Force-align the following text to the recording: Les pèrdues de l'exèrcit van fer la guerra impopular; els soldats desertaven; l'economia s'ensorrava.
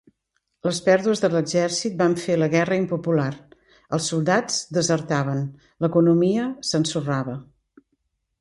Les 0.67 0.77
pèrdues 0.85 1.19
de 1.25 1.29
l'exèrcit 1.33 1.99
van 1.99 2.15
fer 2.21 2.37
la 2.43 2.47
guerra 2.53 2.79
impopular; 2.81 3.27
els 3.99 4.09
soldats 4.15 4.57
desertaven; 4.79 5.45
l'economia 5.87 6.49
s'ensorrava. 6.71 7.39